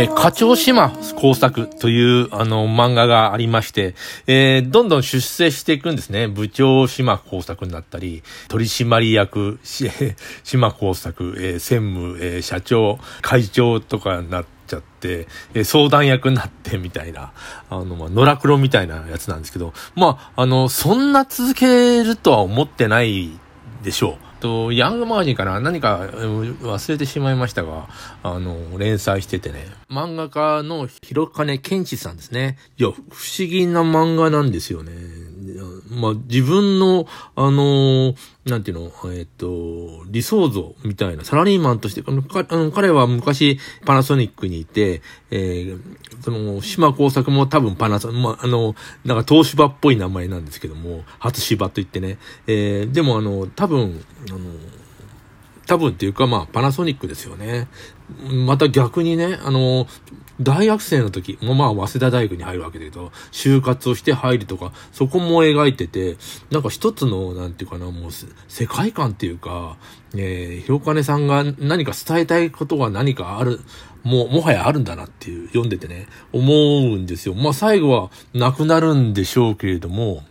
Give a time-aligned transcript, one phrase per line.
[0.00, 3.94] えー、課長島工作という、あの、漫画がありまして、
[4.26, 6.26] えー、どんどん出世していくんですね。
[6.26, 9.90] 部長島工作になったり、取締役、し
[10.42, 17.32] 島工作、えー、専務、えー、社長、会長とかになちゃって、えー、相談役になってみたいな、
[17.68, 23.28] あの、まあ、野良黒みたいなやつなんですけど、まあ、あの、そんな続けるとは思ってない
[23.82, 24.16] でしょう。
[24.40, 25.60] と、ヤングマガジンかな？
[25.60, 27.88] 何か忘れてしまいましたが、
[28.22, 29.66] あの、連載しててね。
[29.90, 32.56] 漫画家の広金健一さんですね。
[32.78, 34.92] いや、不思議な漫画なんですよね。
[35.90, 38.14] まあ、自分の、あの
[38.46, 45.80] なんていうの、えっ、と、理想像みたいな、サラリーマンとして、あの彼は昔パナソニックにいて、えー、
[46.22, 54.38] その、島工作も多分パナソ、まあ、あの、なんか東芝っぽい名前なんですけども、初芝と言ってね、えー、でもあの、多分、あの、
[55.70, 57.68] 多分っていうか、まあ、パナソニックですよね。
[58.44, 59.86] また逆にね、あの、
[60.40, 66.16] 大学生の時、もまあ、早稲田大学に入るわけだけど、就活をして入るとか、そこも描いてて、
[66.50, 68.10] なんか一つの、なんていうかな、もう、
[68.48, 69.76] 世界観っていうか、
[70.16, 73.60] えー、広金さんが何か伝えたいことが何かある、
[74.02, 77.36] もう、もはやあるんだなっていう、読んでてね、思うんですよ。
[77.36, 80.24] まあ、最後は亡くなるんでしょうけれども、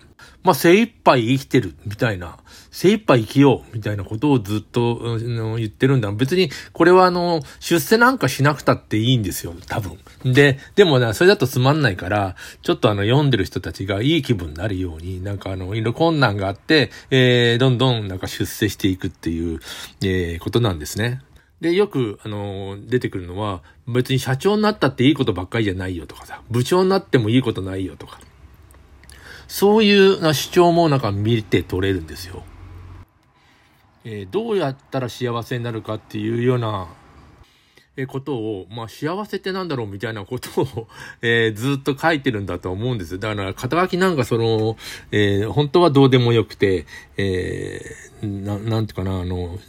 [0.44, 2.40] まあ、精一杯生きてる、みたいな、
[2.80, 6.10] 精一杯生きよう、みたいなことをずっと、うん、言ってるんだ。
[6.14, 10.00] 別に、これはあの、出世なんかしなくたっていいんですよ、多分。
[10.24, 19.60] で、でもね、それだとつまんないから、ちょっとあの、読んでる人たちがいい気分になるように、なんかあの、いろいろ困難があって、えー、どんどんなんか出世していくっていう、
[20.02, 21.22] えー、ことなんですね。
[21.60, 28.22] で、よく、あの、出てくるのは、別に社長になったっていいことばっかりじゃないよとかさ、部長になってもいいことないよとか。
[29.50, 32.44] そういう主張もなんか見て取れるんですよ。
[34.04, 36.88] えー、どうやったら幸せになるかっていうような、
[38.02, 40.88] えことを、まあ、幸せってなんだろうみたいなことを、
[41.22, 43.20] えー、ずっと書いてるんだと思うんです。
[43.20, 44.78] だから、肩書きなんかその、
[45.12, 46.86] えー、本当はどうでもよくて、
[47.18, 49.60] えー、ななんていうかな、あの、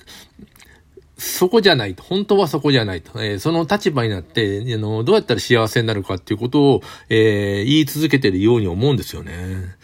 [1.20, 2.02] そこじゃないと。
[2.02, 3.22] 本当はそこじゃないと。
[3.22, 9.76] えー、その立場になって、あの、どうやったら幸せになるかっていうことを、えー、言い続けてるように思うんですよね。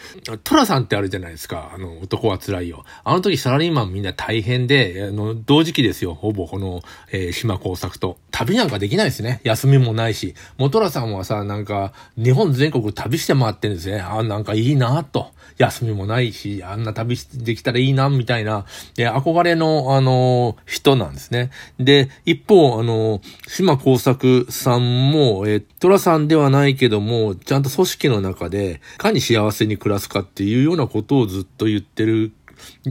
[0.44, 1.72] トラさんってあるじゃないですか。
[1.74, 2.84] あの、男は辛いよ。
[3.04, 6.14] あの時サラリーマンみんな大変で、あの、同時期ですよ。
[6.14, 6.82] ほぼこの、
[7.12, 8.16] えー、島工作と。
[8.30, 9.40] 旅なんかできないですね。
[9.44, 10.34] 休みもないし。
[10.56, 14.00] もトラさんはさ、なんか、日本全国旅して回ってるんですね。
[14.00, 15.36] あ、なんかいいなと。
[15.58, 18.66] 休みもないし、あんな旅できたらいいな、みたいな、
[18.98, 21.50] え憧れの、あの、人なんですね。
[21.78, 32.32] で、一方、あの、島工作さんも、えトラさんではないけども、ちゃんと組織の中で、いかに幸せに暮らすかっていうようなことをずっと言ってる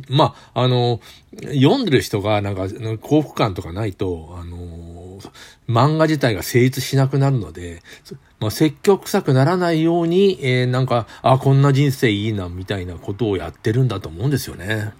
[0.10, 1.00] まあ、あの、
[1.54, 2.68] 読んでる人がなんか
[3.02, 5.20] 幸福感とかないと、あの、
[5.68, 7.82] 漫画自体が成立しなくなるので、
[8.40, 14.94] まあ、積極臭くならないように、えー、なんか、あ、こんな人生いいな、みたいなことをやってるんだと思うんですよね。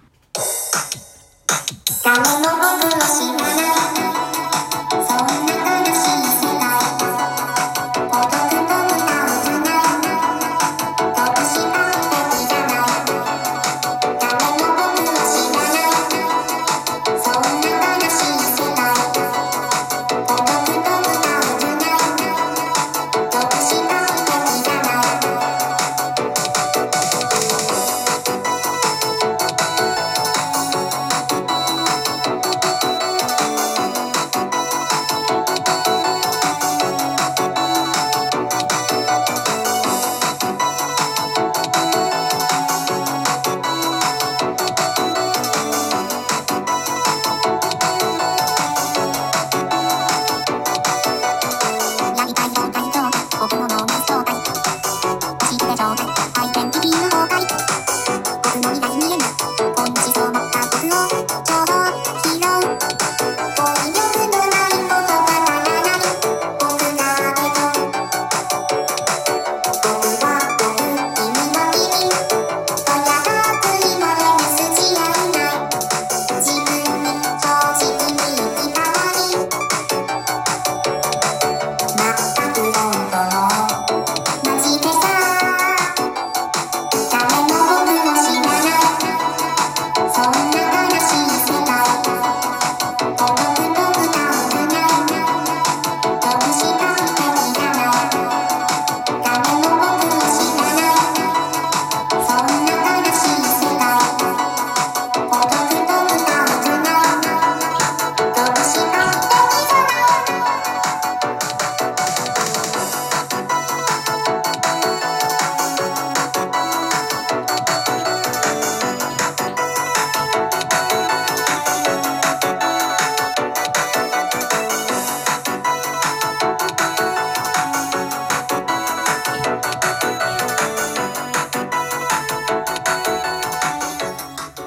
[2.06, 3.35] ダメの部分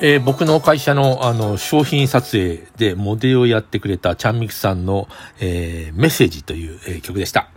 [0.02, 5.10] えー、僕の会社のあの商品撮影でモデルをやってくれたちゃんみくさんの、
[5.42, 7.50] えー、メッセージという、えー、曲でした。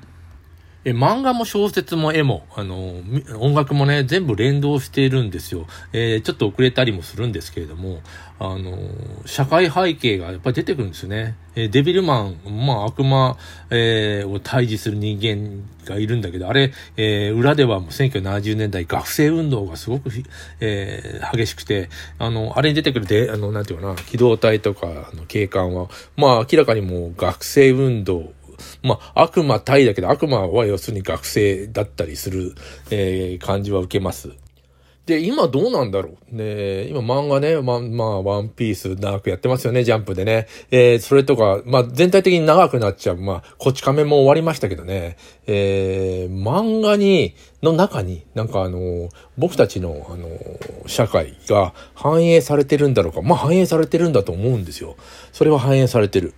[0.84, 3.02] え、漫画も小説も絵も、あの、
[3.38, 5.67] 音楽もね、全部連動しているんですよ。
[5.93, 8.00] えー、ちょっと遅れたりもするんですけれども、
[8.40, 8.76] あの、
[9.25, 11.37] 社会背景がやっぱり出てくるんですよね。
[11.55, 13.37] えー、デビルマン、まあ悪魔、
[13.70, 20.11] えー、を退治する人間がいるんだけど、あれ、えー、裏ではもう1970年代学生運動がすごく、
[20.58, 28.32] えー、激しくて、あの、あれに出てくるで、あの、なんていうかな、機動隊とかの警官は、まあ明らかにもう学生運動、
[28.82, 32.55] まあ、悪魔対だけど、悪魔は要するに学生だったりする、
[32.91, 34.31] えー、感じは受けます。
[35.05, 36.37] で、今どうなんだろう？
[36.37, 40.47] ね今漫画ね、ま、まあ、ワンピース長くやってますよね、ジャンプでね。
[40.70, 43.17] えー、それとか、まあ、全体的に長くなっちゃう。
[43.17, 45.17] まあ、こち亀も終わりましたけどね。
[45.49, 50.29] えー、漫画に、の中に、なんかあの、僕たちの、あの、
[50.87, 53.23] 社会が反映されてるんだろうか。
[53.23, 54.94] まあ、反映されてるんだと思うんですよ。
[55.32, 56.32] それは反映されてる。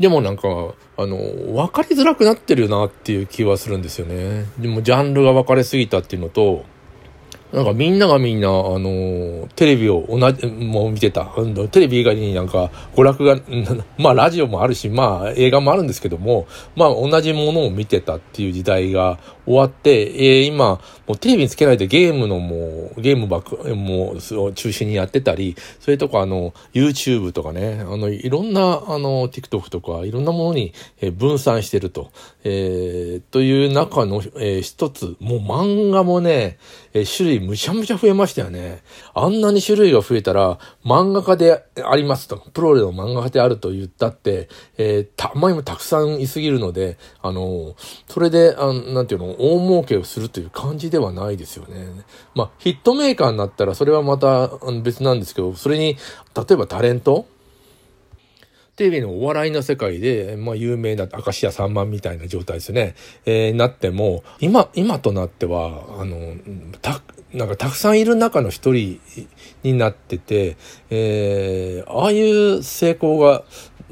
[0.00, 0.48] でもなんか、
[0.96, 4.46] あの、分かりづらくなってるなっていう気はするんですよね。
[4.58, 6.64] でもジャンルが分かれすぎたっていうのと、
[7.52, 11.26] なんかみんながみんな、あの、テレビを同じ、もう見てた。
[11.70, 13.36] テレビ以外になんか娯楽が、
[13.98, 30.72] まあラジオもあるし、まあ映画もあるんですけども、まあ同じものを見てたっていう時代が終わって、えー、今、もうテレビにつけないでゲームのもう、ゲームばっか、もう中心にやってたり、それとかあの、YouTube とかね、あの、いろんな、あの、TikTok とか、いろんなものに
[31.16, 32.12] 分散してると、
[32.44, 36.58] えー、という中の、えー、一つ、もう漫画もね、
[36.92, 38.82] えー、種類むちゃむちゃ増えましたよね。
[39.14, 44.48] あんなに種類が増えたら、漫画家でありますと、プロレの漫画家であると言ったって、
[44.78, 47.74] えー、たまにもたくさんいすぎるので、あの、
[48.08, 51.88] それで、あなんていうの、大儲けをするという感じではないですよね。
[52.34, 54.48] まあ、ヒットメーカーになったら、それはまた
[54.82, 55.96] 別なんですけど、それに、
[56.34, 57.26] 例えばタレント
[58.80, 62.94] テレビのお笑いの世界で、まあ、有名な明石家さんまみたいな状態ですね。
[63.26, 66.34] えー、なっても、今、今となっては、あの、
[66.80, 67.02] た、
[67.34, 68.98] なんかたくさんいる中の一人
[69.62, 70.56] になってて、
[70.88, 73.44] えー、ああいう成功が、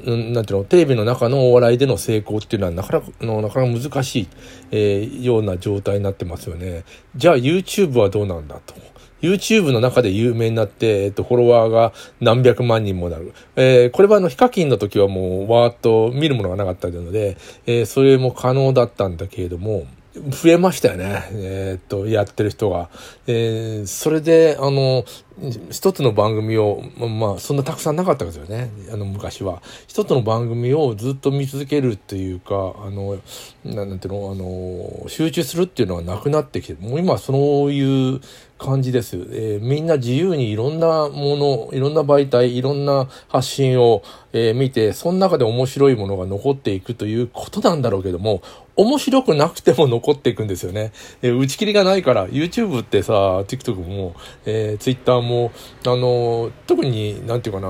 [0.05, 4.27] なんていうの、テレビの中のお笑いでの成功っていうのはなかなか、のなかなか難しい、
[4.71, 6.83] えー、ような状態になってますよね。
[7.15, 8.75] じゃあ YouTube はどうなんだと。
[9.21, 13.33] YouTube の中で有名になって、えっと、フォロワーが何百万人もなる。
[13.55, 19.85] えー、これはあの、ヒカキンの時はもう、わーっと見るものがなかったので、えー、それも可能だったんだけれども、
[20.15, 21.29] 増えましたよね。
[21.33, 22.89] えー、っと、やってる人が。
[23.27, 25.05] えー、それで、あの、
[25.71, 28.69] 一つの番組を、まあ、そんなたくさんなかったですよね。
[28.91, 29.61] あの、昔は。
[29.87, 33.17] 一つの番組をずっと見続けるっていうか、あの、
[33.63, 38.21] なんていうの、あの、集中するっていうのはなくなってきて、もう今そういう
[38.59, 39.15] 感じです。
[39.15, 48.41] えー、みんな自由にいろんなもの、いろんな媒体、いろんな発信を、えー、見て、その中で面白いものが残っていくということなんだろうけども、
[48.75, 50.91] 面白くなくても残っていくんですよね。
[51.21, 53.13] えー、打ち切りがないから、YouTube ってさ、
[53.47, 54.13] TikTok も、
[54.45, 55.51] えー、Twitter も、も
[55.85, 57.67] あの、特に、なんていうかな、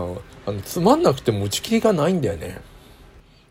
[0.48, 2.62] あの、つまんなくても打ち切りがないんだよね。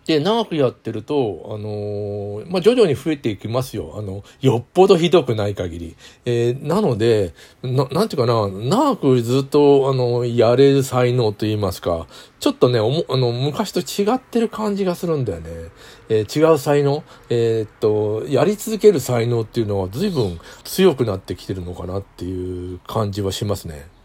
[0.06, 3.92] で、長くやってると、あの、まあ、徐々に増えていきますよ。
[3.98, 5.96] あの、よっぽどひどくない限り。
[6.24, 12.06] えー、なので、な、なんていうかな、長くずっと、あの、やれる才能と言いますか、
[12.40, 15.50] ちょっとね、あの、昔と違ってる感じがするんだよね。
[16.08, 17.04] えー、違う才能？
[17.28, 23.97] えっと、やり続ける才能っていうのは随分強くなってきてるのかなっていう感じはしますね。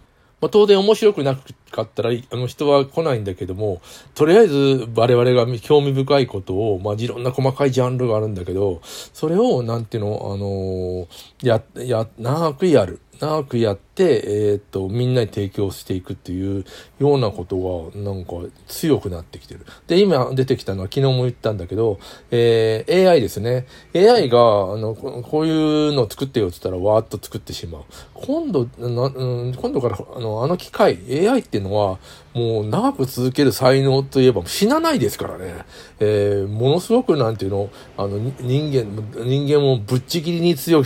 [0.44, 1.38] まあ、当然面白くな
[1.72, 3.82] かったら、あの人は来ないんだけども、
[4.14, 11.08] とりあえず我々が興味深いことを、まあ、いろんな細かいジャンルがあるんだけど、それを、なんていうの、あのー、
[11.48, 13.00] や、や、長くやる。
[13.20, 16.66] 長くやって、えー、っと、みんなに提供していくっていう
[17.00, 18.34] ようなことが、なんか
[18.68, 19.66] 強くなってきてる。
[19.88, 22.00] で、今出てきたのは昨日も言ったんだけど、
[22.32, 23.68] えー、AI ですね。
[23.96, 24.42] AI が、あ
[24.78, 27.84] の、こういうのを作ってよって言ったらわーっと作ってしまう。
[28.14, 32.00] 今度、なうん、今度から、あの、あの機械、AI っていうのは、
[32.34, 35.66] もう長く続ける才能といえば死なないですからね。
[36.00, 40.86] えー、ものすごくなんていうの、あの、人間、人間もぶっちぎりに強い。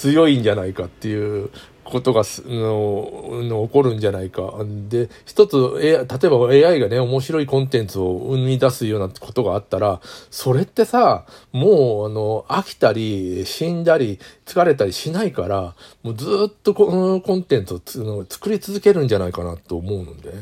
[0.00, 1.50] 強いんじゃないかっていう
[1.84, 4.54] ことがのの起こるんじゃないか。
[4.88, 20.32] で、一つ、例えば AI がね、面白いコンテンツを生み出すようなことがあったら、それってさ、もう、あの、飽きたり、死んだり、疲れたりしないから、もうずっとこのコンテンツを作り続けるんじゃないかなと思うので。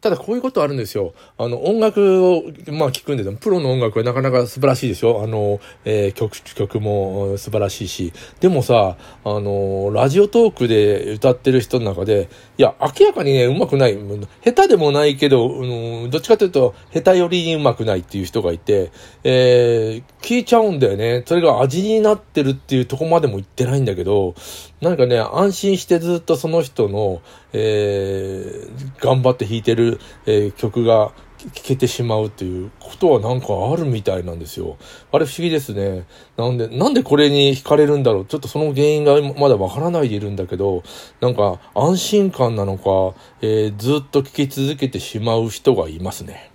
[0.00, 1.12] ただこういうことあるんですよ。
[1.38, 3.36] あの、音楽を、まあ聞くんですよ。
[3.36, 8.12] プロの音楽はなかなか素晴らしいでしょあの、えー、曲、曲も素晴らしいし。
[8.38, 12.28] でもさ、あの、ラジオトークで歌ってる人の中で、
[12.58, 13.96] いや、明らかにね、うまくない。
[14.44, 18.90] 下手でもないけど、うん、どっちかというと、下手よりに上手くないっていう人がいて、
[19.22, 21.22] えー、聞いちゃうんだよね。
[21.24, 24.34] それが味になってるっていうとこまでも言ってないんだけど、
[24.80, 27.22] なんかね、安心してずっとその人の、
[27.52, 34.76] えー、頑張って弾いてる、えー、曲が聞けてしまうっていうことはなんかあるみたいなんですよ。
[35.12, 36.04] あれ不思議ですね。
[36.36, 38.24] なんで、なんでこれに惹かれるんだろう。
[38.26, 40.82] ちょっとその原因がまだわからないでいるんだけど、
[41.20, 46.50] なんか安心感なのか、えー、ずっと聞き続けてしまう人がいますね。